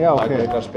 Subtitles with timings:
[0.00, 0.76] Já, Það er ok.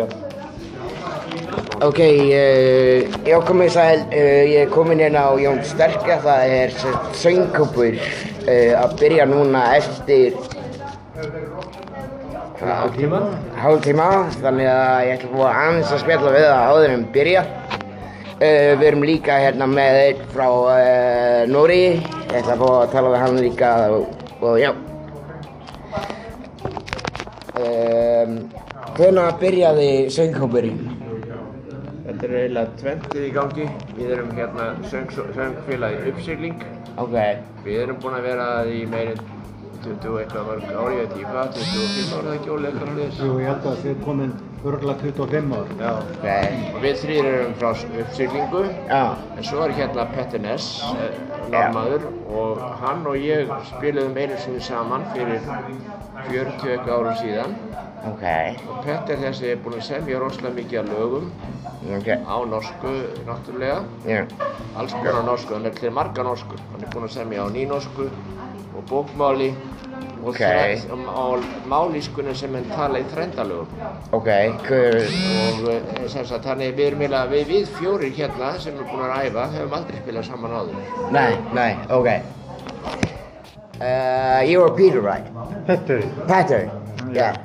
[1.84, 6.76] Ok, uh, já komið sæl, uh, ég er komin hérna á Jón Sterka, það er
[7.20, 10.36] söngkópur uh, að byrja núna eftir
[12.64, 13.20] Hálftíma?
[13.60, 14.08] hálftíma,
[14.40, 17.44] þannig að ég ætla að fá aðeins að spjalla við það áður en byrja.
[18.34, 22.90] Uh, við erum líka hérna með einn frá uh, Nóri, ég ætla að fá að
[22.96, 24.72] tala við hann líka og, og já.
[28.24, 28.36] Um,
[28.98, 30.82] Hvenær byrjaði söngkópurinn?
[32.04, 33.68] Þetta er eiginlega tventið í gangi.
[33.98, 36.64] Við erum hérna söng, söngfélagi uppsigling.
[37.02, 37.16] Ok,
[37.66, 39.22] Við erum búin að vera að í meirinn
[39.84, 43.22] 20 og eitthvað mörg ári, ég veit ekki hvað, 25 ára ekki ólega eitthvað hlýðis.
[43.24, 45.68] Jú, ég held að það sé komin örgulega 25 ár.
[45.80, 45.92] Já.
[46.76, 47.72] Og við þrýr erum frá
[48.04, 48.64] uppsiglingu.
[48.90, 51.18] já, En svo er hérna Petter Ness, eh,
[51.52, 55.42] normaður, og hann og ég spiluðum einu sinni saman fyrir
[56.30, 57.56] 40 eitthvað árum síðan.
[58.08, 58.24] ok,
[58.70, 61.32] Og Petter þessi er búinn að semja rosalega mikið af lögum
[61.98, 62.92] ok, á norsku
[63.28, 63.84] náttúrulega.
[64.06, 64.26] já,
[64.78, 66.56] Alls konar norsku, hann er til marga norsku.
[66.72, 68.10] Hann er búinn að semja á nýnorsku
[68.76, 69.54] og bókmáli
[70.24, 70.40] og, Ok.
[70.40, 73.68] þre- og, og málískunni sem hann tala í þrendalögum.
[74.12, 74.30] ok,
[74.68, 78.88] hver, Og eh, sem sagt, þannig við erum eiginlega, við, við fjórir hérna sem erum
[78.88, 81.12] búin að æfa, höfum aldrei spilað saman áður.
[81.12, 82.10] nei, nei, ok.
[83.82, 85.26] Uh, you were Peter, right?
[85.68, 86.72] Petter, Peter,
[87.12, 87.36] yeah.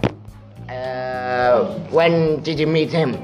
[0.68, 3.16] Uh, when did you meet him?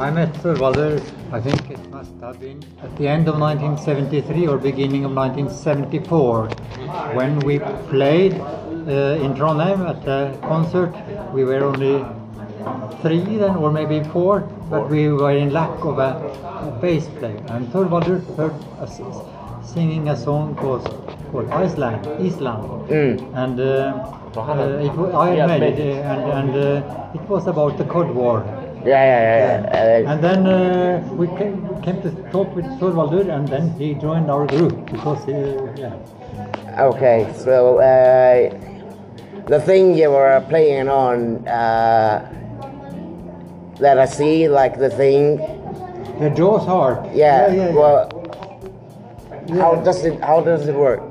[0.00, 1.00] I met Thorvaldur,
[1.32, 6.48] I think it must have been at the end of 1973 or beginning of 1974
[7.14, 8.34] when we played
[8.86, 10.94] uh, in Trondheim at a concert.
[11.32, 12.04] We were only
[13.02, 14.40] three then, or maybe four,
[14.70, 16.10] but we were in lack of a,
[16.68, 17.42] a bass player.
[17.48, 19.00] And Thorvaldur heard us
[19.62, 20.84] singing a song called,
[21.30, 22.88] called Iceland, Island.
[22.88, 23.34] Mm.
[23.34, 27.84] And uh, uh, it, I made it, uh, and, and uh, it was about the
[27.84, 28.44] Cod War.
[28.84, 29.98] Yeah, yeah, yeah.
[29.98, 30.12] yeah.
[30.12, 34.46] And then uh, we came, came to talk with Thorvaldur, and then he joined our
[34.46, 35.94] group because, uh, yeah.
[36.78, 38.73] Uh, okay, so uh,
[39.46, 42.30] the thing you were playing on, uh,
[43.78, 45.36] let us see, like the thing.
[46.20, 47.06] The Jaws harp.
[47.12, 47.52] Yeah.
[47.52, 47.74] yeah, yeah.
[47.74, 48.08] Well,
[49.50, 50.20] how does it?
[50.20, 51.02] How does it work?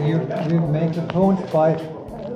[0.00, 0.16] You,
[0.48, 1.74] you make the tones by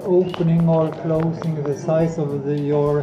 [0.05, 3.03] opening or closing the size of the, your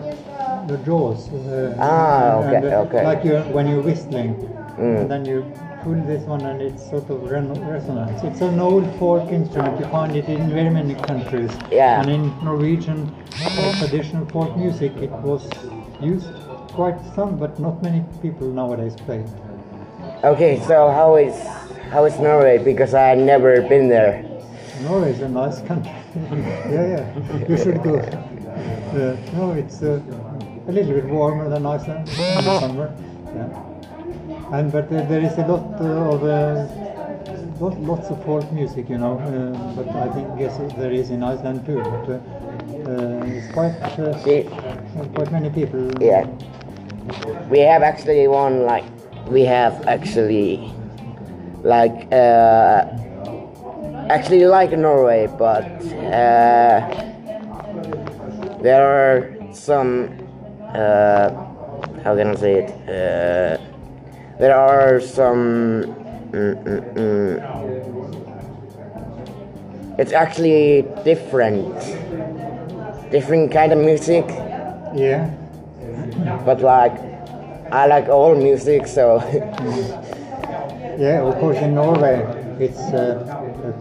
[0.67, 1.29] the jaws.
[1.33, 3.03] Uh, Ah, okay, and, uh, okay.
[3.03, 4.35] Like you when you're whistling,
[4.77, 5.01] Mm.
[5.01, 5.43] and then you
[5.83, 8.23] pull this one, and it's sort of resonance.
[8.23, 9.79] It's an old folk instrument.
[9.79, 11.51] You find it in very many countries.
[11.71, 12.01] Yeah.
[12.01, 15.49] And in Norwegian uh, traditional folk music, it was
[15.99, 16.29] used
[16.73, 19.25] quite some, but not many people nowadays play.
[20.23, 21.35] Okay, so how is
[21.91, 22.57] how is Norway?
[22.57, 24.23] Because I never been there.
[24.81, 25.91] Norway is a nice country.
[26.69, 27.47] yeah, yeah.
[27.47, 27.97] You should go.
[27.97, 30.01] Uh, no, it's uh,
[30.67, 32.95] a little bit warmer than Iceland in the summer.
[33.35, 33.71] Yeah.
[34.51, 36.67] And but uh, there is a lot uh, of uh,
[37.63, 39.17] lot, lots of folk music, you know.
[39.19, 41.77] Uh, but I think yes, there is in Iceland too.
[41.81, 42.19] But uh,
[42.91, 44.43] uh, it's quite uh, See,
[45.15, 45.91] quite many people.
[46.01, 46.25] yeah,
[47.49, 48.83] we have actually one like
[49.29, 50.73] we have actually
[51.63, 52.83] like uh,
[54.09, 55.63] actually like Norway, but
[56.11, 56.81] uh,
[58.61, 60.09] there are some
[60.75, 61.29] uh,
[62.03, 63.70] how can I say it?
[64.41, 65.85] There are some.
[66.33, 67.37] Mm, mm, mm.
[69.99, 71.77] It's actually different,
[73.11, 74.25] different kind of music
[74.95, 75.29] Yeah.
[76.43, 76.97] but like
[77.71, 79.19] I like all music, so
[80.97, 82.25] Yeah, of course, in Norway,
[82.59, 83.21] it's uh,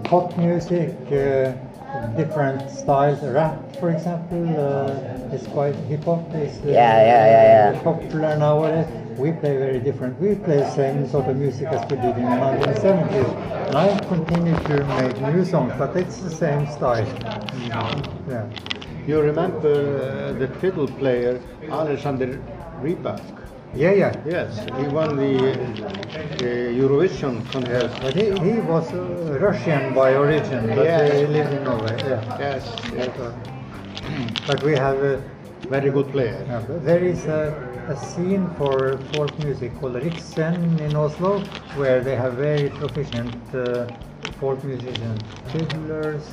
[0.04, 1.53] pop music, uh,
[2.16, 3.22] different styles.
[3.22, 7.82] Rap, for example, uh, is quite hip hop is uh, Yeah, yeah, yeah, yeah.
[7.82, 8.86] popular nowadays.
[9.18, 10.18] We play very different.
[10.20, 13.30] We play the same sort of music as we did in the 1970s,
[13.68, 17.06] and I continue to make new songs, but it's the same style.
[17.69, 18.46] Yeah.
[19.06, 21.40] you remember uh, the fiddle player
[21.70, 22.40] Alexander
[22.82, 23.39] Rybak?
[23.75, 24.17] Yeah, yeah.
[24.26, 27.96] Yes, he won the uh, Eurovision contest.
[28.02, 31.14] But he, he was uh, Russian by origin, but Yeah.
[31.14, 31.96] he lived in Norway.
[32.08, 32.38] Yeah.
[32.38, 32.64] Yes,
[32.96, 33.11] yes.
[34.46, 34.99] But we have.
[35.02, 35.22] a
[35.70, 36.44] very good player.
[36.49, 37.55] Yeah, there is a,
[37.88, 41.38] a scene for folk music called Riksen in Oslo,
[41.76, 43.87] where they have very proficient uh,
[44.40, 45.22] folk musicians,
[45.52, 46.25] fiddlers,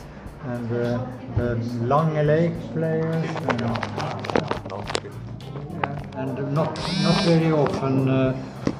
[0.45, 1.05] and uh,
[1.37, 1.55] the
[1.85, 8.35] langeleik players, and, yeah, and not not very often uh,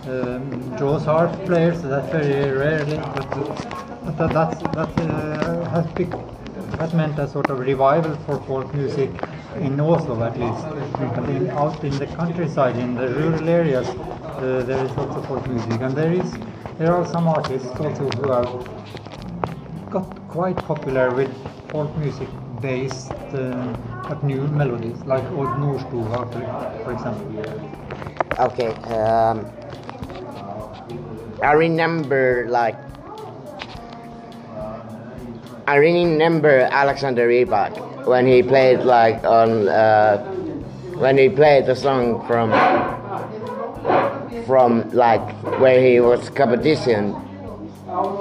[0.07, 0.71] um,
[1.05, 1.81] harp players.
[1.81, 7.49] That's very rarely, but, uh, that, that's, that uh, has bec- that meant a sort
[7.49, 9.09] of revival for folk music
[9.59, 10.65] in Oslo at least.
[10.99, 15.45] And in, out in the countryside, in the rural areas, uh, there is also folk
[15.47, 16.37] music, and there is
[16.77, 18.51] there are some artists also who have
[19.89, 21.31] got quite popular with
[21.71, 22.27] folk music
[22.61, 23.73] based uh,
[24.07, 27.27] but new melodies, like Odd Nordstoga, for, for example.
[28.39, 28.69] Okay.
[28.93, 29.45] Um,
[31.41, 32.75] I remember like
[35.67, 40.23] I remember Alexander Rybak when he played like on uh,
[40.97, 42.51] when he played the song from
[44.45, 45.27] from like
[45.59, 47.13] where he was competition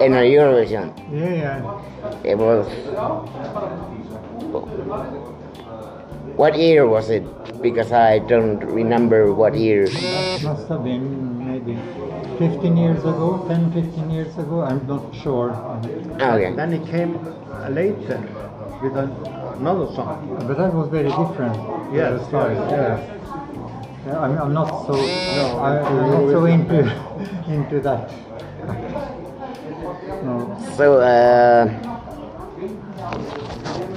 [0.01, 0.91] in a Eurovision.
[1.13, 2.23] Yeah, yeah.
[2.25, 2.67] It was
[6.37, 7.25] what year was it?
[7.63, 9.89] Because I don't remember what year.
[9.89, 11.81] That must have been maybe
[12.39, 15.53] 15 years ago, 10, 15 years ago, I'm not sure.
[16.21, 16.55] Okay.
[16.55, 17.17] Then he came
[17.71, 18.21] later
[18.83, 20.37] with another song.
[20.47, 21.57] But that was very different.
[21.93, 22.53] Yes, style.
[22.53, 23.17] yes, yes.
[24.07, 26.79] Yeah, I'm, I'm not so No, I, I'm not so into
[27.49, 28.11] into that.
[30.23, 30.57] No.
[30.77, 31.86] So, uh,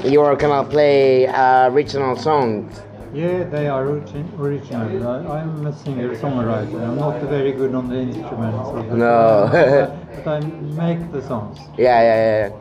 [0.03, 2.81] you are gonna play uh, original songs.
[3.13, 5.07] Yeah, they are origin, original.
[5.07, 6.87] I, I'm a singer songwriter.
[6.87, 8.69] I'm not very good on the instruments.
[8.69, 9.49] the- No.
[9.51, 11.57] but, but I make the songs.
[11.77, 12.55] Yeah, yeah, yeah.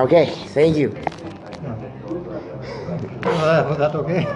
[0.00, 0.88] Okay, thank you.
[3.26, 4.26] Was that okay?